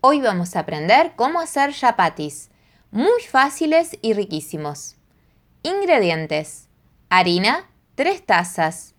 Hoy 0.00 0.20
vamos 0.20 0.56
a 0.56 0.60
aprender 0.60 1.12
cómo 1.14 1.38
hacer 1.38 1.72
chapatis, 1.72 2.50
muy 2.90 3.22
fáciles 3.22 3.96
y 4.02 4.12
riquísimos. 4.12 4.96
Ingredientes. 5.62 6.68
Harina, 7.08 7.70
3 7.94 8.26
tazas. 8.26 8.94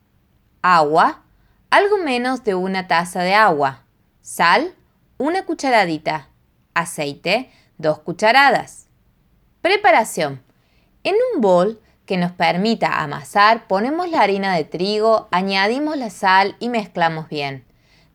Agua, 0.61 1.23
algo 1.69 1.97
menos 1.97 2.45
de 2.45 2.55
una 2.55 2.87
taza 2.87 3.23
de 3.23 3.33
agua. 3.33 3.83
Sal, 4.21 4.73
una 5.17 5.45
cucharadita. 5.45 6.29
Aceite, 6.73 7.51
2 7.77 7.99
cucharadas. 7.99 8.87
Preparación. 9.61 10.41
En 11.03 11.15
un 11.33 11.41
bol 11.41 11.81
que 12.05 12.15
nos 12.15 12.31
permita 12.31 13.01
amasar, 13.01 13.67
ponemos 13.67 14.09
la 14.09 14.21
harina 14.21 14.55
de 14.55 14.63
trigo, 14.63 15.27
añadimos 15.31 15.97
la 15.97 16.09
sal 16.09 16.55
y 16.59 16.69
mezclamos 16.69 17.27
bien. 17.27 17.65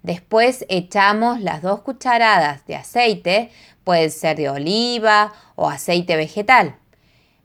Después 0.05 0.67
echamos 0.69 1.41
las 1.41 1.63
dos 1.63 1.81
cucharadas 1.81 2.67
de 2.67 2.77
aceite, 2.77 3.51
puede 3.85 4.11
ser 4.11 4.37
de 4.37 4.51
oliva 4.51 5.33
o 5.57 5.71
aceite 5.71 6.15
vegetal. 6.15 6.77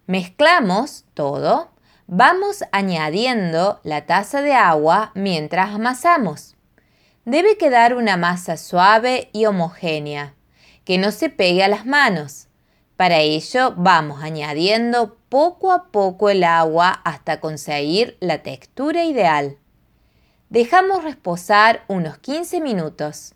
Mezclamos 0.08 1.06
todo. 1.14 1.72
Vamos 2.06 2.66
añadiendo 2.74 3.80
la 3.84 4.06
taza 4.06 4.42
de 4.42 4.52
agua 4.52 5.14
mientras 5.16 5.74
amasamos. 5.74 6.58
Debe 7.24 7.58
quedar 7.58 7.96
una 7.96 8.18
masa 8.18 8.58
suave 8.58 9.30
y 9.32 9.46
homogénea, 9.46 10.34
que 10.84 10.98
no 10.98 11.12
se 11.12 11.30
pegue 11.30 11.64
a 11.64 11.70
las 11.70 11.86
manos. 11.86 12.50
Para 12.98 13.20
ello 13.20 13.74
vamos 13.78 14.22
añadiendo 14.22 15.18
poco 15.30 15.72
a 15.72 15.92
poco 15.92 16.30
el 16.30 16.44
agua 16.44 16.90
hasta 17.06 17.40
conseguir 17.40 18.18
la 18.20 18.44
textura 18.44 19.06
ideal. 19.06 19.56
Dejamos 20.50 21.04
reposar 21.04 21.84
unos 21.88 22.18
15 22.18 22.60
minutos. 22.60 23.36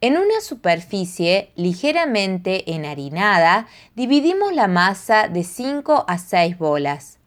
En 0.00 0.16
una 0.16 0.40
superficie 0.40 1.52
ligeramente 1.54 2.74
enharinada, 2.74 3.68
dividimos 3.94 4.52
la 4.52 4.66
masa 4.66 5.28
de 5.28 5.44
5 5.44 6.06
a 6.08 6.18
6 6.18 6.58
bolas. 6.58 7.20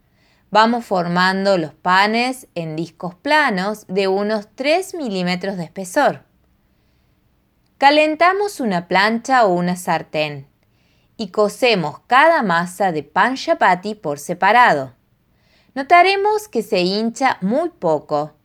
Vamos 0.51 0.83
formando 0.83 1.57
los 1.57 1.73
panes 1.73 2.47
en 2.53 2.75
discos 2.75 3.15
planos 3.15 3.87
de 3.87 4.09
unos 4.09 4.49
3 4.55 4.95
milímetros 4.95 5.55
de 5.55 5.63
espesor. 5.63 6.25
Calentamos 7.77 8.59
una 8.59 8.89
plancha 8.89 9.45
o 9.45 9.53
una 9.53 9.77
sartén 9.77 10.49
y 11.15 11.29
cocemos 11.29 12.01
cada 12.07 12.43
masa 12.43 12.91
de 12.91 13.03
pan 13.03 13.35
chapati 13.35 13.95
por 13.95 14.19
separado. 14.19 14.95
Notaremos 15.75 16.49
que 16.49 16.61
se 16.61 16.81
hincha 16.81 17.37
muy 17.39 17.69
poco 17.69 18.36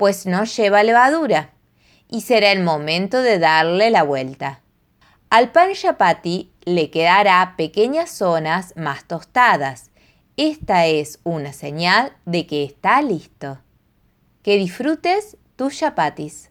pues 0.00 0.24
no 0.24 0.44
lleva 0.44 0.82
levadura 0.82 1.50
y 2.08 2.22
será 2.22 2.52
el 2.52 2.62
momento 2.62 3.20
de 3.20 3.38
darle 3.38 3.90
la 3.90 4.02
vuelta. 4.02 4.62
Al 5.28 5.52
pan 5.52 5.74
chapati 5.74 6.50
le 6.64 6.90
quedará 6.90 7.52
pequeñas 7.58 8.10
zonas 8.10 8.72
más 8.76 9.04
tostadas. 9.04 9.90
Esta 10.38 10.86
es 10.86 11.20
una 11.22 11.52
señal 11.52 12.16
de 12.24 12.46
que 12.46 12.64
está 12.64 13.02
listo. 13.02 13.58
Que 14.42 14.56
disfrutes 14.56 15.36
tus 15.56 15.76
chapatis. 15.76 16.49